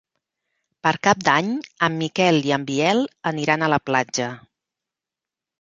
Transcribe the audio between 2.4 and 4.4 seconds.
i en Biel aniran a la platja.